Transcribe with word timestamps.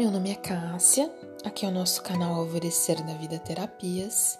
meu 0.00 0.10
nome 0.10 0.30
é 0.30 0.34
Cássia, 0.34 1.12
aqui 1.44 1.66
é 1.66 1.68
o 1.68 1.70
nosso 1.70 2.02
canal 2.02 2.32
Alvorecer 2.36 3.04
da 3.04 3.12
Vida 3.12 3.38
Terapias 3.38 4.38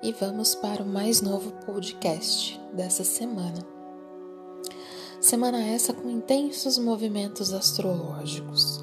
e 0.00 0.10
vamos 0.10 0.54
para 0.54 0.82
o 0.82 0.86
mais 0.86 1.20
novo 1.20 1.52
podcast 1.66 2.58
dessa 2.72 3.04
semana. 3.04 3.58
Semana 5.20 5.62
essa 5.62 5.92
com 5.92 6.08
intensos 6.08 6.78
movimentos 6.78 7.52
astrológicos, 7.52 8.82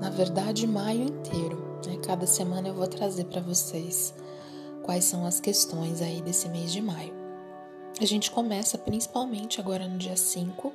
na 0.00 0.08
verdade, 0.08 0.66
maio 0.66 1.02
inteiro. 1.02 1.78
Né? 1.86 1.98
Cada 2.06 2.26
semana 2.26 2.68
eu 2.68 2.74
vou 2.74 2.88
trazer 2.88 3.26
para 3.26 3.42
vocês 3.42 4.14
quais 4.82 5.04
são 5.04 5.26
as 5.26 5.40
questões 5.40 6.00
aí 6.00 6.22
desse 6.22 6.48
mês 6.48 6.72
de 6.72 6.80
maio. 6.80 7.12
A 8.00 8.06
gente 8.06 8.30
começa 8.30 8.78
principalmente 8.78 9.60
agora 9.60 9.86
no 9.86 9.98
dia 9.98 10.16
5 10.16 10.72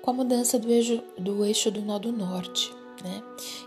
com 0.00 0.10
a 0.10 0.14
mudança 0.14 0.58
do 0.58 0.70
eixo 0.70 1.02
do, 1.18 1.44
eixo 1.44 1.70
do 1.70 1.82
nó 1.82 1.98
do 1.98 2.10
norte 2.10 2.74
né? 3.02 3.22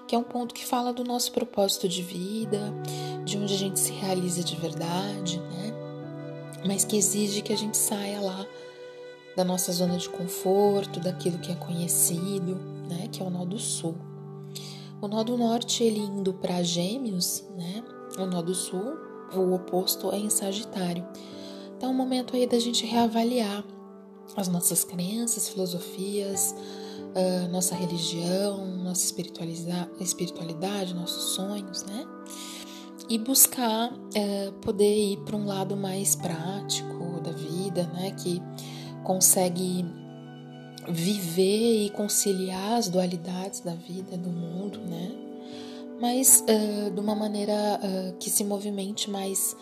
Que 0.07 0.15
é 0.15 0.17
um 0.17 0.23
ponto 0.23 0.53
que 0.53 0.65
fala 0.65 0.93
do 0.93 1.03
nosso 1.03 1.31
propósito 1.31 1.87
de 1.87 2.01
vida, 2.01 2.73
de 3.25 3.37
onde 3.37 3.53
a 3.53 3.57
gente 3.57 3.79
se 3.79 3.91
realiza 3.91 4.43
de 4.43 4.55
verdade, 4.55 5.39
né? 5.39 5.73
Mas 6.65 6.83
que 6.83 6.97
exige 6.97 7.41
que 7.41 7.53
a 7.53 7.57
gente 7.57 7.77
saia 7.77 8.19
lá 8.19 8.45
da 9.35 9.43
nossa 9.43 9.71
zona 9.71 9.97
de 9.97 10.09
conforto, 10.09 10.99
daquilo 10.99 11.39
que 11.39 11.51
é 11.51 11.55
conhecido, 11.55 12.55
né? 12.89 13.07
Que 13.11 13.21
é 13.21 13.25
o 13.25 13.29
nó 13.29 13.45
do 13.45 13.57
sul. 13.57 13.95
O 15.01 15.07
nó 15.07 15.23
do 15.23 15.37
norte, 15.37 15.83
ele 15.83 15.99
indo 15.99 16.33
para 16.33 16.61
Gêmeos, 16.61 17.45
né? 17.55 17.83
O 18.17 18.25
nó 18.25 18.41
do 18.41 18.53
sul, 18.53 18.97
o 19.33 19.53
oposto 19.53 20.11
é 20.11 20.17
em 20.17 20.29
Sagitário. 20.29 21.07
Então 21.77 21.89
é 21.89 21.91
um 21.93 21.95
momento 21.95 22.35
aí 22.35 22.45
da 22.45 22.59
gente 22.59 22.85
reavaliar 22.85 23.63
as 24.35 24.47
nossas 24.49 24.83
crenças, 24.83 25.47
filosofias, 25.47 26.53
nossa 27.51 27.75
religião, 27.75 28.65
nossa 28.77 29.13
espiritualidade, 29.99 30.93
nossos 30.93 31.35
sonhos, 31.35 31.83
né? 31.83 32.05
E 33.09 33.17
buscar 33.17 33.91
uh, 33.91 34.51
poder 34.61 35.13
ir 35.13 35.17
para 35.25 35.35
um 35.35 35.45
lado 35.45 35.75
mais 35.75 36.15
prático 36.15 37.19
da 37.21 37.31
vida, 37.31 37.83
né? 37.93 38.11
Que 38.11 38.41
consegue 39.03 39.85
viver 40.87 41.85
e 41.85 41.89
conciliar 41.89 42.73
as 42.73 42.87
dualidades 42.89 43.61
da 43.61 43.73
vida, 43.73 44.17
do 44.17 44.29
mundo, 44.29 44.79
né? 44.79 45.11
Mas 45.99 46.43
uh, 46.43 46.91
de 46.91 46.99
uma 46.99 47.15
maneira 47.15 47.53
uh, 47.53 48.17
que 48.17 48.29
se 48.29 48.43
movimente 48.43 49.09
mais 49.09 49.55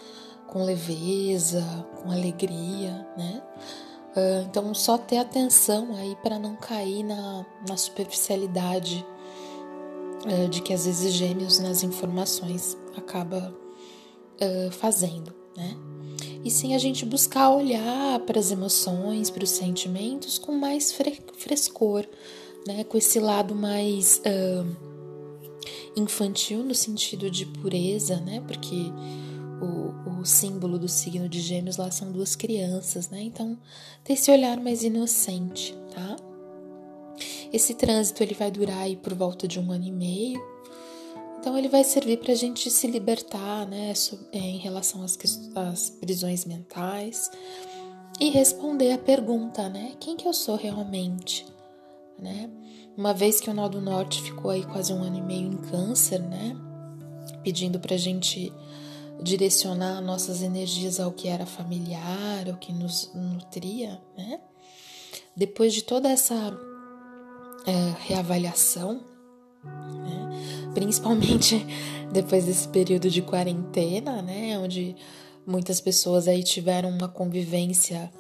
com 0.48 0.64
leveza, 0.64 1.64
com 2.02 2.12
alegria, 2.12 3.08
né? 3.18 3.42
Uh, 4.18 4.48
então, 4.50 4.74
só 4.74 4.98
ter 4.98 5.18
atenção 5.18 5.96
aí 5.96 6.18
para 6.24 6.40
não 6.40 6.56
cair 6.56 7.04
na, 7.04 7.46
na 7.70 7.78
superficialidade 7.78 9.06
uh, 10.26 10.50
de 10.50 10.60
que 10.60 10.74
às 10.74 10.88
vezes 10.88 11.14
gêmeos 11.14 11.60
nas 11.60 11.84
informações 11.84 12.76
acaba 12.96 13.56
uh, 14.42 14.72
fazendo, 14.72 15.32
né? 15.56 15.78
E 16.44 16.50
sim 16.50 16.74
a 16.74 16.80
gente 16.80 17.06
buscar 17.06 17.52
olhar 17.52 18.20
para 18.22 18.40
as 18.40 18.50
emoções, 18.50 19.30
para 19.30 19.44
os 19.44 19.52
sentimentos 19.52 20.40
com 20.40 20.52
mais 20.54 20.92
fre 20.92 21.22
frescor, 21.38 22.04
né? 22.66 22.84
Com 22.86 22.98
esse 22.98 23.20
lado 23.20 23.54
mais 23.54 24.20
infantil 25.96 26.64
no 26.64 26.74
sentido 26.74 27.30
de 27.30 27.46
pureza, 27.46 28.20
né? 28.22 28.42
Porque 28.48 28.92
o, 30.20 30.26
símbolo 30.26 30.78
do 30.80 30.88
signo 30.88 31.28
de 31.28 31.40
Gêmeos 31.40 31.78
lá 31.78 31.90
são 31.92 32.12
duas 32.12 32.36
crianças, 32.36 33.10
né? 33.10 33.22
Então, 33.22 33.58
ter 34.04 34.14
esse 34.14 34.32
olhar 34.32 34.60
mais 34.60 34.84
inocente, 34.84 35.76
tá? 35.94 36.16
Esse 37.52 37.74
trânsito 37.74 38.22
ele 38.22 38.34
vai 38.34 38.52
durar 38.52 38.80
aí 38.80 38.96
por 38.96 39.14
volta 39.14 39.48
de 39.48 39.60
um 39.60 39.72
ano 39.72 39.86
e 39.86 39.92
meio. 39.92 40.42
Então, 41.40 41.58
ele 41.58 41.70
vai 41.70 41.84
servir 41.84 42.18
para 42.18 42.34
a 42.34 42.36
gente 42.36 42.70
se 42.70 42.88
libertar, 42.88 43.66
né? 43.68 43.94
É, 44.32 44.38
em 44.38 44.58
relação 44.58 45.04
às, 45.04 45.18
às 45.56 45.90
prisões 45.90 46.46
mentais 46.46 47.30
e 48.20 48.30
responder 48.30 48.92
a 48.92 48.98
pergunta, 48.98 49.70
né? 49.70 49.94
Quem 50.00 50.16
que 50.16 50.28
eu 50.28 50.34
sou 50.34 50.56
realmente, 50.56 51.46
né? 52.20 52.50
Uma 52.98 53.14
vez 53.14 53.40
que 53.40 53.50
o 53.50 53.54
Nó 53.54 53.68
do 53.68 53.80
Norte 53.80 54.22
ficou 54.24 54.50
aí 54.50 54.64
quase 54.66 54.92
um 54.92 55.04
ano 55.04 55.18
e 55.18 55.22
meio 55.22 55.54
em 55.54 55.58
câncer, 55.58 56.20
né? 56.20 56.58
Pedindo 57.44 57.80
para 57.80 57.94
a 57.94 57.98
gente 57.98 58.52
direcionar 59.22 60.02
nossas 60.02 60.42
energias 60.42 61.00
ao 61.00 61.12
que 61.12 61.28
era 61.28 61.46
familiar, 61.46 62.50
ao 62.50 62.58
que 62.58 62.72
nos 62.72 63.12
nutria, 63.14 64.02
né? 64.18 64.40
Depois 65.36 65.74
de 65.74 65.84
toda 65.84 66.10
essa 66.10 66.36
é, 67.66 67.94
reavaliação, 68.08 69.02
né? 69.64 70.72
principalmente 70.74 71.66
depois 72.12 72.46
desse 72.46 72.68
período 72.68 73.10
de 73.10 73.22
quarentena, 73.22 74.22
né? 74.22 74.58
Onde 74.60 74.96
muitas 75.46 75.80
pessoas 75.80 76.28
aí 76.28 76.44
tiveram 76.44 76.90
uma 76.90 77.08
convivência 77.08 78.12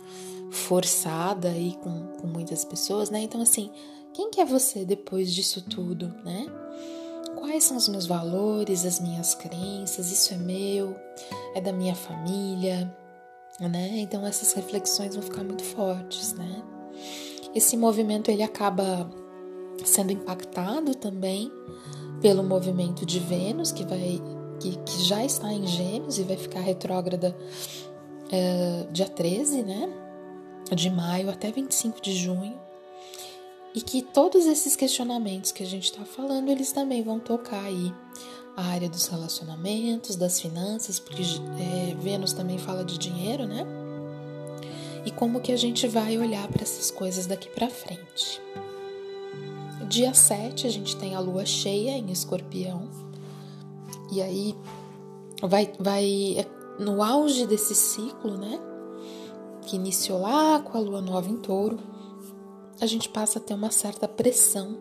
forçada 0.49 1.49
aí 1.49 1.75
com, 1.83 2.07
com 2.19 2.27
muitas 2.27 2.63
pessoas, 2.63 3.09
né? 3.09 3.21
Então, 3.21 3.41
assim, 3.41 3.69
quem 4.13 4.31
que 4.31 4.41
é 4.41 4.45
você 4.45 4.85
depois 4.85 5.33
disso 5.33 5.61
tudo, 5.61 6.07
né? 6.23 6.47
Quais 7.47 7.63
são 7.63 7.77
os 7.77 7.87
meus 7.87 8.05
valores, 8.05 8.85
as 8.85 8.99
minhas 8.99 9.33
crenças? 9.33 10.11
Isso 10.11 10.33
é 10.33 10.37
meu, 10.37 10.93
é 11.55 11.61
da 11.61 11.71
minha 11.71 11.95
família, 11.95 12.93
né? 13.57 13.99
Então 13.99 14.27
essas 14.27 14.51
reflexões 14.51 15.15
vão 15.15 15.23
ficar 15.23 15.45
muito 15.45 15.63
fortes, 15.63 16.33
né? 16.33 16.61
Esse 17.55 17.77
movimento 17.77 18.29
ele 18.29 18.43
acaba 18.43 19.09
sendo 19.85 20.11
impactado 20.11 20.93
também 20.93 21.49
pelo 22.21 22.43
movimento 22.43 23.05
de 23.05 23.17
Vênus 23.17 23.71
que 23.71 23.85
vai 23.85 24.21
que, 24.59 24.75
que 24.79 25.03
já 25.05 25.23
está 25.23 25.53
em 25.53 25.65
Gêmeos 25.65 26.19
e 26.19 26.23
vai 26.23 26.35
ficar 26.35 26.59
retrógrada 26.59 27.33
é, 28.29 28.87
dia 28.91 29.07
13, 29.07 29.63
né? 29.63 29.89
De 30.75 30.89
maio 30.89 31.29
até 31.29 31.49
25 31.49 32.01
de 32.01 32.13
junho. 32.13 32.66
E 33.73 33.81
que 33.81 34.01
todos 34.01 34.45
esses 34.45 34.75
questionamentos 34.75 35.51
que 35.51 35.63
a 35.63 35.65
gente 35.65 35.85
está 35.85 36.03
falando, 36.03 36.49
eles 36.49 36.71
também 36.71 37.03
vão 37.03 37.19
tocar 37.19 37.63
aí 37.63 37.93
a 38.55 38.63
área 38.63 38.89
dos 38.89 39.05
relacionamentos, 39.05 40.15
das 40.15 40.41
finanças, 40.41 40.99
porque 40.99 41.21
é, 41.21 41.93
Vênus 41.95 42.33
também 42.33 42.57
fala 42.57 42.83
de 42.83 42.97
dinheiro, 42.97 43.45
né? 43.45 43.65
E 45.05 45.11
como 45.11 45.39
que 45.39 45.51
a 45.51 45.57
gente 45.57 45.87
vai 45.87 46.17
olhar 46.17 46.47
para 46.47 46.63
essas 46.63 46.89
coisas 46.89 47.27
daqui 47.27 47.49
para 47.49 47.69
frente. 47.69 48.41
Dia 49.87 50.13
7 50.13 50.67
a 50.67 50.69
gente 50.69 50.97
tem 50.97 51.15
a 51.15 51.19
lua 51.19 51.45
cheia 51.45 51.91
em 51.91 52.11
escorpião. 52.11 52.89
E 54.11 54.21
aí 54.21 54.55
vai, 55.41 55.71
vai 55.79 56.35
é 56.37 56.45
no 56.79 57.03
auge 57.03 57.45
desse 57.45 57.75
ciclo, 57.75 58.37
né? 58.37 58.59
Que 59.61 59.75
iniciou 59.75 60.21
lá 60.21 60.59
com 60.59 60.77
a 60.77 60.81
lua 60.81 61.01
nova 61.01 61.29
em 61.29 61.37
touro 61.37 61.77
a 62.79 62.85
gente 62.85 63.09
passa 63.09 63.39
a 63.39 63.41
ter 63.41 63.53
uma 63.53 63.71
certa 63.71 64.07
pressão 64.07 64.77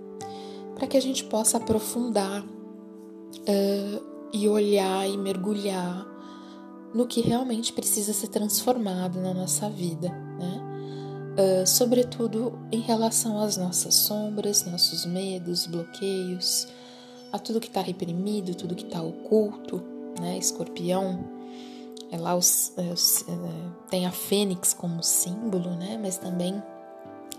para 0.74 0.86
que 0.86 0.96
a 0.96 1.00
gente 1.00 1.24
possa 1.24 1.56
aprofundar 1.56 2.42
uh, 2.42 4.04
e 4.32 4.48
olhar 4.48 5.08
e 5.08 5.16
mergulhar 5.16 6.06
no 6.94 7.06
que 7.06 7.20
realmente 7.20 7.72
precisa 7.72 8.12
ser 8.12 8.28
transformado 8.28 9.20
na 9.20 9.32
nossa 9.32 9.68
vida, 9.68 10.08
né? 10.08 10.62
Uh, 11.38 11.66
sobretudo 11.66 12.58
em 12.72 12.80
relação 12.80 13.38
às 13.38 13.56
nossas 13.56 13.94
sombras, 13.94 14.64
nossos 14.64 15.04
medos, 15.04 15.66
bloqueios, 15.66 16.66
a 17.32 17.38
tudo 17.38 17.60
que 17.60 17.66
está 17.66 17.82
reprimido, 17.82 18.54
tudo 18.54 18.74
que 18.74 18.84
está 18.84 19.02
oculto, 19.02 19.82
né? 20.18 20.38
Escorpião, 20.38 21.36
é 22.10 22.16
lá 22.16 22.32
é, 22.32 22.34
os, 22.34 22.72
é, 22.78 23.90
tem 23.90 24.06
a 24.06 24.12
fênix 24.12 24.72
como 24.72 25.02
símbolo, 25.02 25.70
né? 25.76 25.98
Mas 26.00 26.18
também 26.18 26.62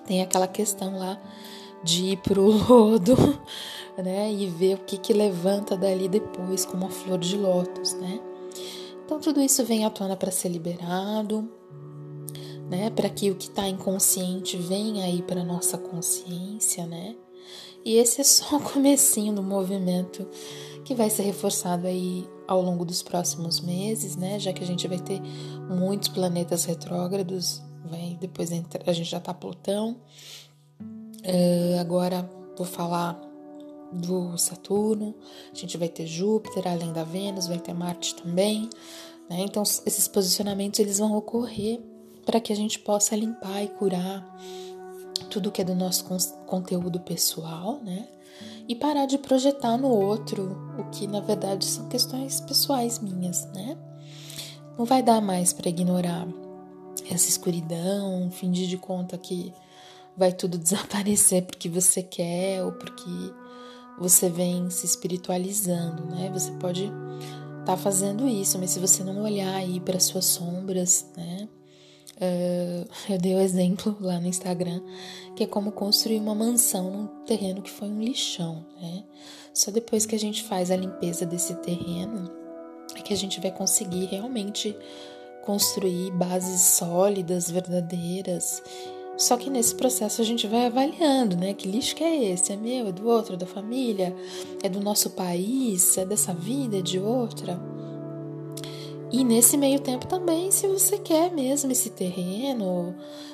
tem 0.08 0.22
aquela 0.22 0.48
questão 0.48 0.98
lá 0.98 1.22
de 1.84 2.06
ir 2.06 2.18
pro 2.18 2.44
lodo, 2.44 3.16
né, 4.02 4.32
e 4.32 4.48
ver 4.48 4.76
o 4.76 4.80
que 4.80 4.98
que 4.98 5.14
levanta 5.14 5.78
dali 5.78 6.08
depois, 6.08 6.66
como 6.66 6.86
a 6.86 6.90
flor 6.90 7.20
de 7.20 7.38
lótus, 7.38 7.94
né? 7.94 8.20
Então 9.06 9.20
tudo 9.20 9.42
isso 9.42 9.64
vem 9.64 9.86
à 9.86 9.90
tona 9.90 10.16
para 10.16 10.32
ser 10.32 10.50
liberado, 10.50 11.50
né, 12.70 12.90
para 12.90 13.10
que 13.10 13.30
o 13.30 13.36
que 13.36 13.48
está 13.48 13.68
inconsciente 13.68 14.58
venha 14.58 15.06
aí 15.06 15.22
para 15.22 15.44
nossa 15.44 15.78
consciência, 15.78 16.86
né? 16.86 17.16
E 17.86 17.96
esse 17.96 18.20
é 18.20 18.24
só 18.24 18.58
o 18.58 18.60
comecinho 18.74 19.34
do 19.34 19.44
movimento 19.44 20.28
que 20.84 20.96
vai 20.96 21.10
ser 21.10 21.24
reforçado 21.24 21.86
aí 21.86 22.28
ao 22.48 22.62
longo 22.62 22.86
dos 22.86 23.02
próximos 23.02 23.60
meses, 23.60 24.16
né? 24.16 24.40
Já 24.40 24.52
que 24.54 24.64
a 24.64 24.68
gente 24.68 24.88
vai 24.88 25.00
ter 25.00 25.22
muitos 25.70 26.10
planetas 26.10 26.66
retrógrados 26.66 27.62
Depois 28.20 28.52
entra, 28.52 28.82
a 28.86 28.94
gente 28.94 29.10
já 29.10 29.20
tá 29.20 29.34
Plutão. 29.34 29.98
Uh, 30.80 31.80
agora 31.80 32.30
vou 32.58 32.66
falar 32.66 33.20
do 33.92 34.38
Saturno. 34.38 35.16
A 35.52 35.56
gente 35.56 35.78
vai 35.78 35.90
ter 35.90 36.06
Júpiter, 36.06 36.68
além 36.68 36.92
da 36.92 37.04
Vênus, 37.04 37.48
vai 37.48 37.60
ter 37.60 37.74
Marte 37.74 38.16
também. 38.16 38.70
Né? 39.30 39.42
Então 39.42 39.64
esses 39.64 40.08
posicionamentos 40.08 40.80
eles 40.80 41.00
vão 41.00 41.16
ocorrer 41.16 41.80
para 42.26 42.40
que 42.40 42.52
a 42.52 42.56
gente 42.56 42.80
possa 42.80 43.16
limpar 43.16 43.64
e 43.64 43.68
curar 43.68 44.26
tudo 45.30 45.52
que 45.52 45.62
é 45.62 45.66
do 45.66 45.76
nosso 45.76 46.06
conteúdo 46.46 47.00
pessoal, 47.00 47.80
né? 47.84 48.08
e 48.68 48.76
parar 48.76 49.06
de 49.06 49.18
projetar 49.18 49.78
no 49.78 49.88
outro 49.88 50.58
o 50.78 50.84
que 50.92 51.08
na 51.08 51.22
verdade 51.22 51.66
são 51.66 51.88
questões 51.88 52.42
pessoais 52.42 53.00
minhas, 53.00 53.46
né? 53.54 53.78
Não 54.78 54.86
vai 54.86 55.02
dar 55.02 55.22
mais 55.22 55.54
para 55.54 55.70
ignorar 55.70 56.28
essa 57.10 57.30
escuridão, 57.30 58.30
fingir 58.32 58.68
de 58.68 58.78
conta 58.78 59.18
que 59.18 59.54
vai 60.16 60.32
tudo 60.32 60.58
desaparecer 60.60 61.44
porque 61.44 61.70
você 61.70 62.02
quer 62.02 62.64
ou 62.64 62.72
porque 62.72 63.34
você 64.00 64.30
vem 64.30 64.70
se 64.70 64.86
espiritualizando, 64.86 66.06
né? 66.06 66.30
Você 66.34 66.52
pode 66.54 66.86
estar 66.86 67.66
tá 67.66 67.78
fazendo 67.78 68.28
isso, 68.28 68.58
mas 68.60 68.72
se 68.72 68.80
você 68.80 69.04
não 69.04 69.24
olhar 69.24 69.56
aí 69.56 69.80
para 69.80 70.00
suas 70.00 70.26
sombras, 70.26 71.08
né? 71.16 71.48
Uh, 72.18 72.88
eu 73.14 73.18
dei 73.18 73.36
o 73.36 73.38
um 73.38 73.42
exemplo 73.42 73.96
lá 74.00 74.20
no 74.20 74.28
Instagram 74.28 74.82
que 75.36 75.44
é 75.44 75.48
como 75.48 75.72
construir 75.72 76.20
uma 76.20 76.34
mansão 76.34 76.90
num 76.90 77.08
terreno 77.26 77.62
que 77.62 77.70
foi 77.70 77.88
um 77.88 78.02
lixão, 78.02 78.66
né? 78.82 79.04
Só 79.54 79.72
depois 79.72 80.06
que 80.06 80.16
a 80.16 80.20
gente 80.20 80.44
faz 80.44 80.72
a 80.72 80.76
limpeza 80.76 81.26
desse 81.26 81.54
terreno 81.56 82.32
é 82.96 83.02
que 83.02 83.14
a 83.14 83.18
gente 83.18 83.40
vai 83.40 83.52
conseguir 83.52 84.06
realmente 84.06 84.76
construir 85.48 86.12
bases 86.12 86.62
sólidas, 86.62 87.50
verdadeiras 87.50 88.62
só 89.18 89.36
que 89.36 89.50
nesse 89.50 89.74
processo 89.74 90.22
a 90.22 90.24
gente 90.24 90.46
vai 90.46 90.68
avaliando, 90.68 91.36
né? 91.36 91.52
Que 91.52 91.68
lixo 91.68 91.96
que 91.96 92.04
é 92.04 92.32
esse? 92.32 92.54
É 92.54 92.56
meu, 92.56 92.88
é 92.88 92.92
do 92.92 93.08
outro, 93.08 93.34
é 93.34 93.38
da 93.38 93.48
família, 93.48 94.16
é 94.62 94.70
do 94.70 94.80
nosso 94.80 95.10
país, 95.10 95.98
é 95.98 96.06
dessa 96.06 96.34
vida, 96.34 96.78
é 96.78 96.82
de 96.82 97.00
outra. 97.00 97.60
E 99.12 99.24
nesse 99.24 99.58
meio 99.58 99.80
tempo 99.80 100.06
também, 100.06 100.52
se 100.52 100.68
você 100.68 101.00
quer 101.00 101.32
mesmo 101.32 101.72
esse 101.72 101.90
terreno, 101.90 102.94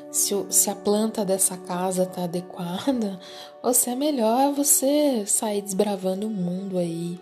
se, 0.09 0.33
se 0.49 0.69
a 0.69 0.75
planta 0.75 1.25
dessa 1.25 1.57
casa 1.57 2.05
tá 2.05 2.23
adequada, 2.23 3.19
ou 3.61 3.73
se 3.73 3.89
é 3.89 3.95
melhor 3.95 4.53
você 4.53 5.25
sair 5.25 5.61
desbravando 5.61 6.27
o 6.27 6.29
mundo 6.29 6.77
aí, 6.77 7.19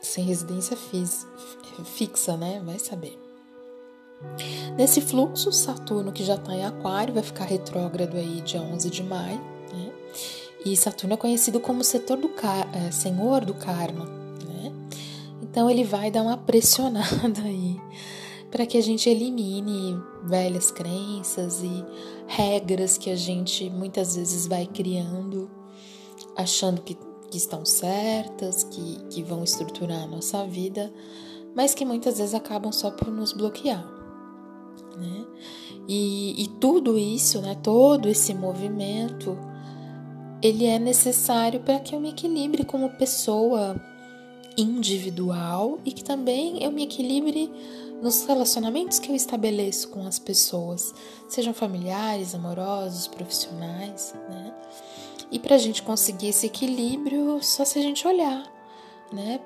sem 0.00 0.24
residência 0.24 0.76
fixa, 0.76 2.36
né? 2.36 2.62
Vai 2.64 2.78
saber. 2.78 3.27
Nesse 4.76 5.00
fluxo, 5.00 5.52
Saturno, 5.52 6.12
que 6.12 6.24
já 6.24 6.34
está 6.34 6.54
em 6.54 6.64
Aquário, 6.64 7.14
vai 7.14 7.22
ficar 7.22 7.44
retrógrado 7.44 8.16
aí 8.16 8.40
dia 8.40 8.60
11 8.60 8.90
de 8.90 9.02
maio, 9.02 9.40
né? 9.72 9.92
E 10.64 10.76
Saturno 10.76 11.14
é 11.14 11.16
conhecido 11.16 11.60
como 11.60 11.84
setor 11.84 12.16
do 12.16 12.30
é, 12.72 12.90
senhor 12.90 13.44
do 13.44 13.54
karma, 13.54 14.04
né? 14.04 14.72
Então 15.42 15.70
ele 15.70 15.84
vai 15.84 16.10
dar 16.10 16.22
uma 16.22 16.36
pressionada 16.36 17.42
aí 17.44 17.80
para 18.50 18.66
que 18.66 18.78
a 18.78 18.82
gente 18.82 19.08
elimine 19.08 20.00
velhas 20.24 20.70
crenças 20.70 21.62
e 21.62 21.84
regras 22.26 22.96
que 22.96 23.10
a 23.10 23.16
gente 23.16 23.68
muitas 23.68 24.16
vezes 24.16 24.46
vai 24.46 24.66
criando, 24.66 25.50
achando 26.36 26.82
que, 26.82 26.96
que 27.30 27.36
estão 27.36 27.64
certas, 27.64 28.64
que, 28.64 29.04
que 29.10 29.22
vão 29.22 29.44
estruturar 29.44 30.04
a 30.04 30.06
nossa 30.06 30.46
vida, 30.46 30.92
mas 31.54 31.74
que 31.74 31.84
muitas 31.84 32.18
vezes 32.18 32.32
acabam 32.32 32.72
só 32.72 32.90
por 32.90 33.08
nos 33.08 33.32
bloquear 33.32 33.97
né? 34.96 35.26
E, 35.88 36.44
e 36.44 36.48
tudo 36.60 36.98
isso, 36.98 37.40
né? 37.40 37.56
Todo 37.62 38.08
esse 38.08 38.34
movimento, 38.34 39.38
ele 40.42 40.66
é 40.66 40.78
necessário 40.78 41.60
para 41.60 41.80
que 41.80 41.94
eu 41.94 42.00
me 42.00 42.10
equilibre 42.10 42.64
como 42.64 42.90
pessoa 42.90 43.80
individual 44.56 45.78
e 45.84 45.92
que 45.92 46.02
também 46.02 46.62
eu 46.62 46.70
me 46.70 46.82
equilibre 46.82 47.50
nos 48.02 48.24
relacionamentos 48.24 48.98
que 48.98 49.10
eu 49.10 49.16
estabeleço 49.16 49.88
com 49.88 50.06
as 50.06 50.18
pessoas, 50.18 50.94
sejam 51.28 51.52
familiares, 51.52 52.34
amorosos, 52.34 53.08
profissionais, 53.08 54.14
né? 54.28 54.54
E 55.30 55.38
para 55.38 55.56
a 55.56 55.58
gente 55.58 55.82
conseguir 55.82 56.28
esse 56.28 56.46
equilíbrio, 56.46 57.38
só 57.42 57.64
se 57.64 57.78
a 57.78 57.82
gente 57.82 58.06
olhar, 58.06 58.42
né, 59.12 59.38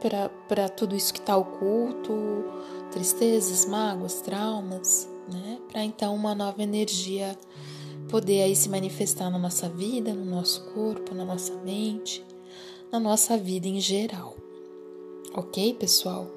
para 0.48 0.68
tudo 0.68 0.94
isso 0.94 1.12
que 1.12 1.18
está 1.18 1.36
oculto, 1.36 2.12
tristezas, 2.90 3.66
mágoas, 3.66 4.20
traumas, 4.20 5.08
né? 5.30 5.58
Para 5.70 5.84
então 5.84 6.14
uma 6.14 6.34
nova 6.34 6.62
energia 6.62 7.36
poder 8.08 8.42
aí 8.42 8.54
se 8.54 8.68
manifestar 8.68 9.30
na 9.30 9.38
nossa 9.38 9.68
vida, 9.68 10.12
no 10.12 10.24
nosso 10.24 10.64
corpo, 10.72 11.14
na 11.14 11.24
nossa 11.24 11.54
mente, 11.56 12.24
na 12.90 13.00
nossa 13.00 13.36
vida 13.36 13.66
em 13.66 13.80
geral. 13.80 14.36
Ok, 15.34 15.74
pessoal? 15.74 16.30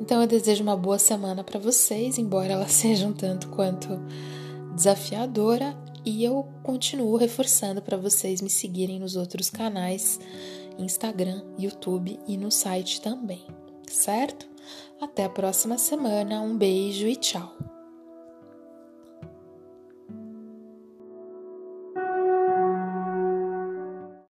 Então 0.00 0.20
eu 0.20 0.26
desejo 0.26 0.62
uma 0.62 0.76
boa 0.76 0.98
semana 0.98 1.44
para 1.44 1.58
vocês, 1.58 2.18
embora 2.18 2.52
ela 2.52 2.68
seja 2.68 3.06
um 3.06 3.12
tanto 3.12 3.48
quanto 3.48 3.88
desafiadora, 4.74 5.76
e 6.04 6.24
eu 6.24 6.48
continuo 6.62 7.16
reforçando 7.16 7.82
para 7.82 7.96
vocês 7.96 8.40
me 8.40 8.48
seguirem 8.48 8.98
nos 8.98 9.16
outros 9.16 9.50
canais, 9.50 10.18
Instagram, 10.78 11.42
YouTube 11.58 12.18
e 12.26 12.38
no 12.38 12.50
site 12.50 13.02
também, 13.02 13.44
certo? 13.86 14.48
Até 14.98 15.24
a 15.24 15.28
próxima 15.28 15.76
semana, 15.76 16.40
um 16.40 16.56
beijo 16.56 17.06
e 17.06 17.16
tchau! 17.16 17.59